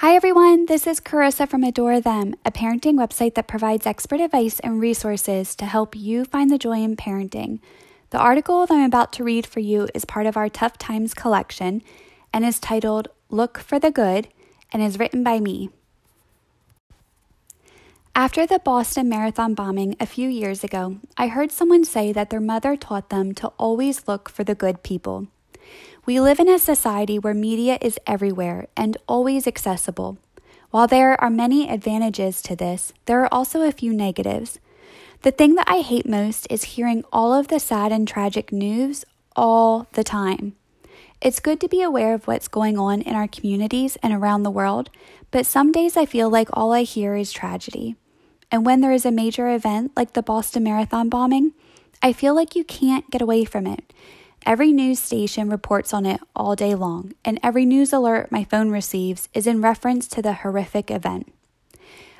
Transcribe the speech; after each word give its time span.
Hi, 0.00 0.14
everyone. 0.14 0.66
This 0.66 0.86
is 0.86 1.00
Carissa 1.00 1.48
from 1.48 1.64
Adore 1.64 2.02
Them, 2.02 2.34
a 2.44 2.52
parenting 2.52 2.96
website 2.96 3.34
that 3.34 3.48
provides 3.48 3.86
expert 3.86 4.20
advice 4.20 4.60
and 4.60 4.78
resources 4.78 5.56
to 5.56 5.64
help 5.64 5.96
you 5.96 6.26
find 6.26 6.50
the 6.50 6.58
joy 6.58 6.82
in 6.82 6.96
parenting. 6.96 7.60
The 8.10 8.18
article 8.18 8.66
that 8.66 8.74
I'm 8.74 8.84
about 8.84 9.10
to 9.14 9.24
read 9.24 9.46
for 9.46 9.60
you 9.60 9.88
is 9.94 10.04
part 10.04 10.26
of 10.26 10.36
our 10.36 10.50
Tough 10.50 10.76
Times 10.76 11.14
collection 11.14 11.80
and 12.30 12.44
is 12.44 12.60
titled 12.60 13.08
Look 13.30 13.56
for 13.56 13.78
the 13.78 13.90
Good 13.90 14.28
and 14.70 14.82
is 14.82 14.98
written 14.98 15.24
by 15.24 15.40
me. 15.40 15.70
After 18.14 18.46
the 18.46 18.58
Boston 18.58 19.08
Marathon 19.08 19.54
bombing 19.54 19.96
a 19.98 20.04
few 20.04 20.28
years 20.28 20.62
ago, 20.62 20.98
I 21.16 21.28
heard 21.28 21.50
someone 21.50 21.86
say 21.86 22.12
that 22.12 22.28
their 22.28 22.38
mother 22.38 22.76
taught 22.76 23.08
them 23.08 23.32
to 23.36 23.48
always 23.56 24.06
look 24.06 24.28
for 24.28 24.44
the 24.44 24.54
good 24.54 24.82
people. 24.82 25.28
We 26.06 26.20
live 26.20 26.38
in 26.38 26.48
a 26.48 26.60
society 26.60 27.18
where 27.18 27.34
media 27.34 27.78
is 27.80 27.98
everywhere 28.06 28.68
and 28.76 28.96
always 29.08 29.48
accessible. 29.48 30.18
While 30.70 30.86
there 30.86 31.20
are 31.20 31.30
many 31.30 31.68
advantages 31.68 32.40
to 32.42 32.54
this, 32.54 32.92
there 33.06 33.22
are 33.22 33.34
also 33.34 33.62
a 33.62 33.72
few 33.72 33.92
negatives. 33.92 34.60
The 35.22 35.32
thing 35.32 35.56
that 35.56 35.68
I 35.68 35.80
hate 35.80 36.08
most 36.08 36.46
is 36.48 36.76
hearing 36.76 37.02
all 37.12 37.34
of 37.34 37.48
the 37.48 37.58
sad 37.58 37.90
and 37.90 38.06
tragic 38.06 38.52
news 38.52 39.04
all 39.34 39.88
the 39.94 40.04
time. 40.04 40.54
It's 41.20 41.40
good 41.40 41.58
to 41.62 41.68
be 41.68 41.82
aware 41.82 42.14
of 42.14 42.28
what's 42.28 42.46
going 42.46 42.78
on 42.78 43.02
in 43.02 43.16
our 43.16 43.26
communities 43.26 43.98
and 44.00 44.12
around 44.12 44.44
the 44.44 44.50
world, 44.50 44.90
but 45.32 45.44
some 45.44 45.72
days 45.72 45.96
I 45.96 46.06
feel 46.06 46.30
like 46.30 46.48
all 46.52 46.72
I 46.72 46.82
hear 46.82 47.16
is 47.16 47.32
tragedy. 47.32 47.96
And 48.52 48.64
when 48.64 48.80
there 48.80 48.92
is 48.92 49.04
a 49.04 49.10
major 49.10 49.52
event 49.52 49.90
like 49.96 50.12
the 50.12 50.22
Boston 50.22 50.62
Marathon 50.62 51.08
bombing, 51.08 51.50
I 52.00 52.12
feel 52.12 52.32
like 52.32 52.54
you 52.54 52.62
can't 52.62 53.10
get 53.10 53.22
away 53.22 53.44
from 53.44 53.66
it. 53.66 53.92
Every 54.46 54.72
news 54.72 55.00
station 55.00 55.50
reports 55.50 55.92
on 55.92 56.06
it 56.06 56.20
all 56.36 56.54
day 56.54 56.76
long, 56.76 57.14
and 57.24 57.40
every 57.42 57.66
news 57.66 57.92
alert 57.92 58.30
my 58.30 58.44
phone 58.44 58.70
receives 58.70 59.28
is 59.34 59.44
in 59.44 59.60
reference 59.60 60.06
to 60.06 60.22
the 60.22 60.34
horrific 60.34 60.88
event. 60.88 61.32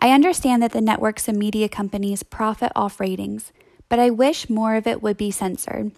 I 0.00 0.10
understand 0.10 0.60
that 0.64 0.72
the 0.72 0.80
networks 0.80 1.28
and 1.28 1.38
media 1.38 1.68
companies 1.68 2.24
profit 2.24 2.72
off 2.74 2.98
ratings, 2.98 3.52
but 3.88 4.00
I 4.00 4.10
wish 4.10 4.50
more 4.50 4.74
of 4.74 4.84
it 4.84 5.00
would 5.00 5.16
be 5.16 5.30
censored. 5.30 5.92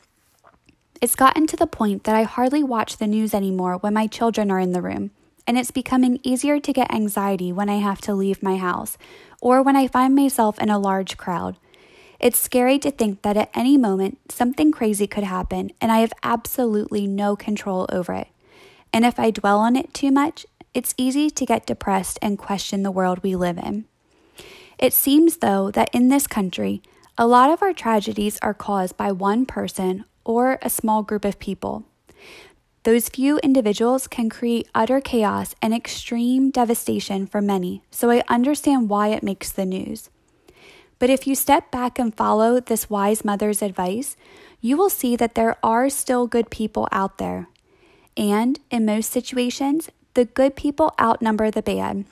It's 1.01 1.15
gotten 1.15 1.47
to 1.47 1.57
the 1.57 1.67
point 1.67 2.05
that 2.05 2.15
I 2.15 2.25
hardly 2.25 2.63
watch 2.63 2.99
the 2.99 3.07
news 3.07 3.33
anymore 3.33 3.79
when 3.79 3.95
my 3.95 4.07
children 4.07 4.51
are 4.51 4.61
in 4.61 4.73
the 4.73 4.83
room, 4.83 5.13
and 5.47 5.57
it's 5.57 5.71
becoming 5.71 6.21
easier 6.23 6.61
to 6.61 6.73
get 6.75 6.93
anxiety 6.93 7.51
when 7.51 7.71
I 7.71 7.77
have 7.77 8.03
to 8.03 8.13
leave 8.13 8.43
my 8.43 8.59
house 8.59 8.99
or 9.41 9.63
when 9.63 9.75
I 9.75 9.89
find 9.89 10.15
myself 10.15 10.59
in 10.59 10.69
a 10.69 10.79
large 10.79 11.17
crowd. 11.17 11.57
It's 12.21 12.39
scary 12.39 12.79
to 12.81 12.91
think 12.91 13.23
that 13.23 13.39
at 13.39 13.51
any 13.55 13.79
moment 13.79 14.31
something 14.31 14.71
crazy 14.71 15.07
could 15.07 15.25
happen 15.25 15.71
and 15.81 15.91
I 15.91 16.01
have 16.01 16.13
absolutely 16.23 17.07
no 17.07 17.35
control 17.35 17.87
over 17.91 18.13
it. 18.13 18.29
And 18.93 19.07
if 19.07 19.19
I 19.19 19.31
dwell 19.31 19.59
on 19.59 19.75
it 19.75 19.95
too 19.95 20.11
much, 20.11 20.45
it's 20.75 20.95
easy 20.99 21.31
to 21.31 21.47
get 21.47 21.65
depressed 21.65 22.19
and 22.21 22.39
question 22.39 22.83
the 22.83 22.91
world 22.91 23.23
we 23.23 23.35
live 23.35 23.57
in. 23.57 23.87
It 24.79 24.93
seems, 24.93 25.39
though, 25.39 25.71
that 25.71 25.91
in 25.95 26.09
this 26.09 26.27
country, 26.27 26.83
a 27.17 27.27
lot 27.27 27.51
of 27.51 27.63
our 27.63 27.73
tragedies 27.73 28.39
are 28.43 28.55
caused 28.55 28.97
by 28.97 29.13
one 29.13 29.47
person 29.47 30.05
or 30.25 30.59
a 30.61 30.71
small 30.71 31.03
group 31.03 31.25
of 31.25 31.39
people. 31.39 31.85
Those 32.83 33.09
few 33.09 33.39
individuals 33.39 34.07
can 34.07 34.29
create 34.29 34.69
utter 34.75 35.01
chaos 35.01 35.55
and 35.61 35.75
extreme 35.75 36.51
devastation 36.51 37.27
for 37.27 37.41
many, 37.41 37.83
so 37.91 38.11
I 38.11 38.23
understand 38.29 38.89
why 38.89 39.09
it 39.09 39.23
makes 39.23 39.53
the 39.53 39.67
news. 39.67 40.11
But 41.01 41.11
if 41.11 41.27
you 41.27 41.35
step 41.35 41.73
back 41.73 41.99
and 41.99 42.15
follow 42.15 42.61
this 42.61 42.89
wise 42.89 43.25
mother's 43.25 43.63
advice, 43.63 44.17
you 44.61 44.77
will 44.77 44.91
see 44.91 45.17
that 45.17 45.35
there 45.35 45.57
are 45.65 45.89
still 45.89 46.29
good 46.29 46.51
people 46.51 46.87
out 46.93 47.19
there. 47.19 47.49
And 48.17 48.61
in 48.71 48.85
most 48.85 49.11
situations, 49.11 49.89
the 50.15 50.27
good 50.27 50.55
people 50.55 50.93
outnumber 51.01 51.51
the 51.51 51.63
bad. 51.63 52.05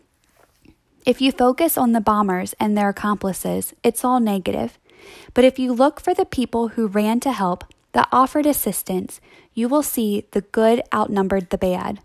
If 1.04 1.20
you 1.20 1.30
focus 1.30 1.76
on 1.76 1.92
the 1.92 2.00
bombers 2.00 2.54
and 2.58 2.76
their 2.76 2.88
accomplices, 2.88 3.74
it's 3.84 4.04
all 4.04 4.20
negative. 4.20 4.78
But 5.34 5.44
if 5.44 5.58
you 5.58 5.72
look 5.72 6.00
for 6.00 6.14
the 6.14 6.24
people 6.24 6.68
who 6.68 6.86
ran 6.86 7.20
to 7.20 7.32
help, 7.32 7.64
that 7.92 8.08
offered 8.10 8.46
assistance, 8.46 9.20
you 9.52 9.68
will 9.68 9.82
see 9.82 10.24
the 10.32 10.40
good 10.40 10.82
outnumbered 10.94 11.50
the 11.50 11.58
bad. 11.58 12.00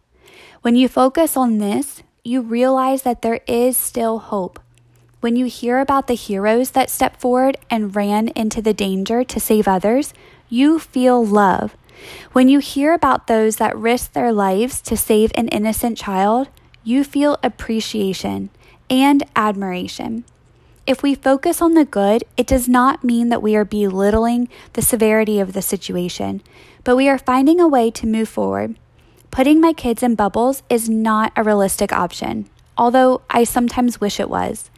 When 0.62 0.76
you 0.76 0.88
focus 0.90 1.38
on 1.38 1.60
this, 1.60 2.04
you 2.24 2.42
realize 2.42 3.04
that 3.04 3.22
there 3.22 3.42
is 3.48 3.78
still 3.78 4.20
hope 4.20 4.60
when 5.24 5.38
you 5.38 5.46
hear 5.46 5.80
about 5.80 6.08
the 6.08 6.16
heroes 6.16 6.72
that 6.72 6.90
stepped 6.90 7.22
forward 7.22 7.56
and 7.70 7.96
ran 7.96 8.28
into 8.36 8.62
the 8.62 8.74
danger 8.74 9.24
to 9.24 9.40
save 9.40 9.70
others, 9.70 10.14
you 10.50 10.78
feel 10.78 11.26
love. 11.26 11.78
When 12.34 12.50
you 12.50 12.60
hear 12.60 12.94
about 12.94 13.28
those 13.28 13.56
that 13.56 13.78
risked 13.78 14.14
their 14.14 14.34
lives 14.34 14.82
to 14.82 14.98
save 14.98 15.32
an 15.36 15.48
innocent 15.48 15.98
child, 15.98 16.50
you 16.84 17.06
feel 17.06 17.38
appreciation 17.42 18.50
and 18.90 19.24
admiration. 19.34 20.26
If 20.86 21.02
we 21.02 21.16
focus 21.16 21.62
on 21.62 21.74
the 21.74 21.86
good, 21.86 22.26
it 22.36 22.46
does 22.46 22.68
not 22.68 23.06
mean 23.06 23.30
that 23.30 23.42
we 23.42 23.56
are 23.56 23.64
belittling 23.64 24.50
the 24.74 24.82
severity 24.82 25.40
of 25.40 25.54
the 25.54 25.62
situation, 25.62 26.42
but 26.84 26.98
we 26.98 27.08
are 27.08 27.18
finding 27.18 27.62
a 27.62 27.68
way 27.70 27.90
to 27.92 28.06
move 28.06 28.28
forward. 28.28 28.76
Putting 29.32 29.62
my 29.62 29.72
kids 29.72 30.04
in 30.04 30.16
bubbles 30.16 30.64
is 30.70 30.90
not 30.90 31.32
a 31.38 31.44
realistic 31.44 31.94
option, 31.94 32.50
although 32.78 33.22
I 33.30 33.46
sometimes 33.46 34.02
wish 34.02 34.20
it 34.20 34.30
was. 34.30 34.70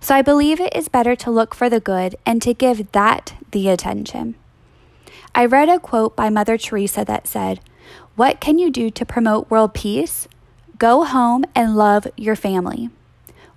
So 0.00 0.14
I 0.14 0.22
believe 0.22 0.60
it 0.60 0.74
is 0.74 0.88
better 0.88 1.14
to 1.16 1.30
look 1.30 1.54
for 1.54 1.70
the 1.70 1.80
good 1.80 2.16
and 2.26 2.42
to 2.42 2.54
give 2.54 2.90
that 2.92 3.34
the 3.52 3.68
attention. 3.68 4.34
I 5.34 5.46
read 5.46 5.68
a 5.68 5.78
quote 5.78 6.16
by 6.16 6.28
Mother 6.28 6.58
Teresa 6.58 7.04
that 7.04 7.26
said, 7.26 7.60
What 8.16 8.40
can 8.40 8.58
you 8.58 8.70
do 8.70 8.90
to 8.90 9.06
promote 9.06 9.50
world 9.50 9.74
peace? 9.74 10.28
Go 10.78 11.04
home 11.04 11.44
and 11.54 11.76
love 11.76 12.06
your 12.16 12.36
family. 12.36 12.90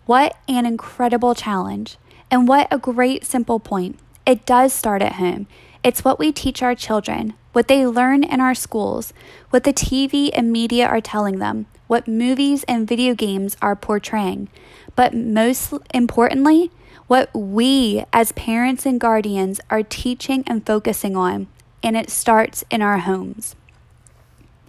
What 0.06 0.38
an 0.48 0.66
incredible 0.66 1.34
challenge. 1.34 1.98
And 2.30 2.48
what 2.48 2.68
a 2.72 2.78
great 2.78 3.26
simple 3.26 3.60
point. 3.60 3.98
It 4.26 4.46
does 4.46 4.74
start 4.74 5.02
at 5.02 5.14
home. 5.14 5.48
It's 5.84 6.04
what 6.04 6.20
we 6.20 6.32
teach 6.32 6.64
our 6.64 6.76
children, 6.76 7.34
what 7.56 7.70
they 7.70 7.88
learn 7.88 8.22
in 8.22 8.42
our 8.42 8.54
schools, 8.54 9.14
what 9.50 9.64
the 9.64 9.72
TV 9.72 10.30
and 10.34 10.52
media 10.52 10.86
are 10.86 11.00
telling 11.00 11.40
them, 11.40 11.66
what 11.88 12.06
movies 12.06 12.66
and 12.66 12.86
video 12.86 13.16
games 13.16 13.56
are 13.62 13.78
portraying, 13.78 14.50
but 14.94 15.14
most 15.14 15.74
importantly, 15.94 16.70
what 17.08 17.34
we 17.34 18.04
as 18.12 18.34
parents 18.34 18.86
and 18.86 19.00
guardians 19.00 19.62
are 19.70 19.84
teaching 19.84 20.44
and 20.46 20.66
focusing 20.66 21.16
on, 21.16 21.48
and 21.82 21.96
it 21.96 22.10
starts 22.10 22.66
in 22.70 22.82
our 22.82 22.98
homes. 22.98 23.56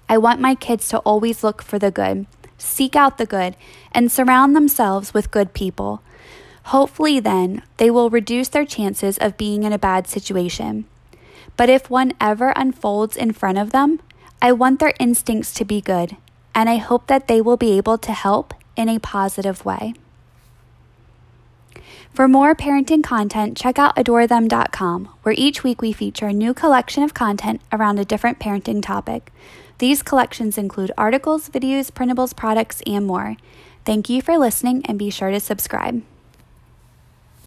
I 0.09 0.17
want 0.17 0.39
my 0.41 0.55
kids 0.55 0.89
to 0.91 0.99
always 0.99 1.43
look 1.43 1.63
for 1.63 1.81
the 1.81 1.91
good, 1.91 2.27
seek 2.57 2.95
out 2.95 3.19
the 3.19 3.27
good, 3.27 3.57
and 3.91 4.13
surround 4.13 4.55
themselves 4.55 5.13
with 5.13 5.33
good 5.33 5.55
people. 5.55 6.03
Hopefully, 6.67 7.19
then, 7.19 7.65
they 7.79 7.91
will 7.91 8.11
reduce 8.11 8.47
their 8.47 8.65
chances 8.65 9.19
of 9.19 9.37
being 9.37 9.65
in 9.65 9.73
a 9.73 9.79
bad 9.79 10.07
situation. 10.07 10.85
But 11.56 11.69
if 11.69 11.89
one 11.91 12.12
ever 12.21 12.53
unfolds 12.56 13.17
in 13.17 13.33
front 13.33 13.59
of 13.59 13.72
them, 13.72 14.00
I 14.43 14.53
want 14.53 14.81
their 14.81 14.94
instincts 15.00 15.55
to 15.55 15.65
be 15.65 15.81
good, 15.81 16.17
and 16.55 16.69
I 16.69 16.77
hope 16.77 17.06
that 17.06 17.28
they 17.28 17.41
will 17.41 17.56
be 17.56 17.77
able 17.77 17.99
to 17.99 18.12
help 18.12 18.53
in 18.77 18.89
a 18.89 18.99
positive 18.99 19.65
way. 19.65 19.95
For 22.12 22.28
more 22.28 22.55
parenting 22.55 23.05
content, 23.05 23.56
check 23.56 23.78
out 23.78 23.95
adorethem.com, 23.97 25.11
where 25.22 25.34
each 25.37 25.62
week 25.62 25.83
we 25.83 25.93
feature 25.93 26.28
a 26.28 26.33
new 26.33 26.55
collection 26.55 27.03
of 27.03 27.12
content 27.12 27.61
around 27.72 27.99
a 27.99 28.06
different 28.06 28.39
parenting 28.39 28.83
topic. 28.83 29.33
These 29.78 30.03
collections 30.03 30.56
include 30.56 30.93
articles, 30.97 31.50
videos, 31.50 31.91
printables, 31.91 32.34
products, 32.34 32.83
and 32.87 33.06
more. 33.06 33.37
Thank 33.84 34.09
you 34.09 34.22
for 34.22 34.39
listening 34.39 34.84
and 34.87 34.99
be 34.99 35.11
sure 35.11 35.31
to 35.31 35.41
subscribe. 35.41 36.03